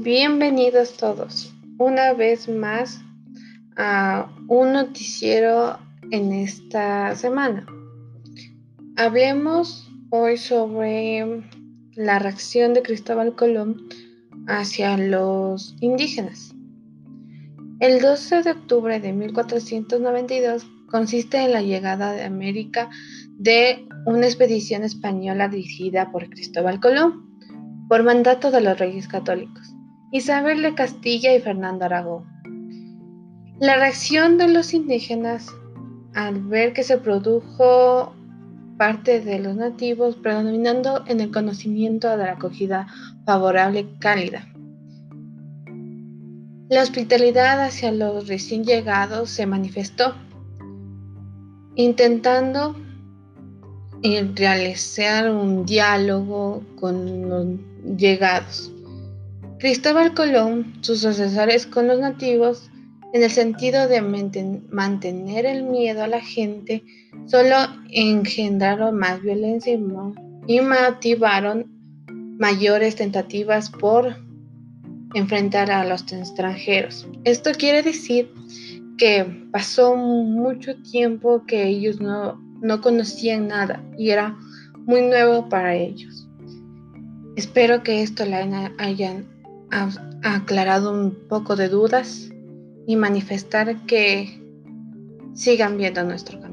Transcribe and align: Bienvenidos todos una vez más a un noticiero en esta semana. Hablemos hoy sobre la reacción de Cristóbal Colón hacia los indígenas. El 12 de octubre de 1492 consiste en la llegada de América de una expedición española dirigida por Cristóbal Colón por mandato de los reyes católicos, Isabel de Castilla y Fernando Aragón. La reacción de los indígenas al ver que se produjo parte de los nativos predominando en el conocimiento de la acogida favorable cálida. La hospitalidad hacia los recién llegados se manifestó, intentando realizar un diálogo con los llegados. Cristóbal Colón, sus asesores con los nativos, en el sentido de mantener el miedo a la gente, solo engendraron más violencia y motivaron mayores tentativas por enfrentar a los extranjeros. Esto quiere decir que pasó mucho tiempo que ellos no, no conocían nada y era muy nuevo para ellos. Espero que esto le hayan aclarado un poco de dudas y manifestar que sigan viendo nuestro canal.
Bienvenidos 0.00 0.96
todos 0.96 1.52
una 1.76 2.12
vez 2.12 2.48
más 2.48 3.00
a 3.76 4.30
un 4.46 4.72
noticiero 4.72 5.76
en 6.12 6.30
esta 6.32 7.16
semana. 7.16 7.66
Hablemos 8.96 9.90
hoy 10.10 10.36
sobre 10.36 11.42
la 11.96 12.20
reacción 12.20 12.74
de 12.74 12.82
Cristóbal 12.82 13.34
Colón 13.34 13.88
hacia 14.46 14.96
los 14.96 15.74
indígenas. 15.80 16.54
El 17.80 18.00
12 18.00 18.44
de 18.44 18.52
octubre 18.52 19.00
de 19.00 19.12
1492 19.12 20.64
consiste 20.92 21.38
en 21.38 21.50
la 21.50 21.62
llegada 21.62 22.12
de 22.12 22.22
América 22.22 22.88
de 23.36 23.84
una 24.06 24.26
expedición 24.26 24.84
española 24.84 25.48
dirigida 25.48 26.12
por 26.12 26.30
Cristóbal 26.30 26.78
Colón 26.78 27.26
por 27.88 28.04
mandato 28.04 28.52
de 28.52 28.60
los 28.60 28.78
reyes 28.78 29.08
católicos, 29.08 29.74
Isabel 30.10 30.62
de 30.62 30.74
Castilla 30.74 31.34
y 31.34 31.40
Fernando 31.40 31.84
Aragón. 31.84 32.24
La 33.60 33.76
reacción 33.76 34.38
de 34.38 34.48
los 34.48 34.72
indígenas 34.72 35.48
al 36.14 36.40
ver 36.44 36.72
que 36.72 36.82
se 36.82 36.96
produjo 36.96 38.14
parte 38.78 39.20
de 39.20 39.38
los 39.38 39.56
nativos 39.56 40.16
predominando 40.16 41.04
en 41.08 41.20
el 41.20 41.30
conocimiento 41.30 42.08
de 42.08 42.16
la 42.16 42.32
acogida 42.32 42.86
favorable 43.26 43.86
cálida. 43.98 44.48
La 46.70 46.82
hospitalidad 46.82 47.60
hacia 47.60 47.92
los 47.92 48.28
recién 48.28 48.64
llegados 48.64 49.28
se 49.28 49.44
manifestó, 49.44 50.14
intentando 51.74 52.76
realizar 54.34 55.30
un 55.30 55.66
diálogo 55.66 56.62
con 56.76 57.28
los 57.28 57.46
llegados. 57.96 58.72
Cristóbal 59.58 60.14
Colón, 60.14 60.74
sus 60.82 61.04
asesores 61.04 61.66
con 61.66 61.88
los 61.88 61.98
nativos, 61.98 62.70
en 63.12 63.24
el 63.24 63.30
sentido 63.30 63.88
de 63.88 64.00
mantener 64.00 65.46
el 65.46 65.64
miedo 65.64 66.04
a 66.04 66.06
la 66.06 66.20
gente, 66.20 66.84
solo 67.26 67.56
engendraron 67.90 68.96
más 68.96 69.20
violencia 69.20 69.72
y 70.46 70.60
motivaron 70.60 71.66
mayores 72.38 72.94
tentativas 72.94 73.68
por 73.68 74.14
enfrentar 75.14 75.72
a 75.72 75.84
los 75.84 76.12
extranjeros. 76.12 77.08
Esto 77.24 77.50
quiere 77.58 77.82
decir 77.82 78.30
que 78.96 79.26
pasó 79.50 79.96
mucho 79.96 80.76
tiempo 80.82 81.44
que 81.46 81.66
ellos 81.66 82.00
no, 82.00 82.40
no 82.60 82.80
conocían 82.80 83.48
nada 83.48 83.82
y 83.96 84.10
era 84.10 84.38
muy 84.86 85.02
nuevo 85.02 85.48
para 85.48 85.74
ellos. 85.74 86.28
Espero 87.34 87.82
que 87.82 88.02
esto 88.02 88.24
le 88.24 88.36
hayan 88.78 89.37
aclarado 89.70 90.92
un 90.92 91.14
poco 91.28 91.56
de 91.56 91.68
dudas 91.68 92.30
y 92.86 92.96
manifestar 92.96 93.84
que 93.86 94.42
sigan 95.34 95.76
viendo 95.76 96.02
nuestro 96.04 96.40
canal. 96.40 96.47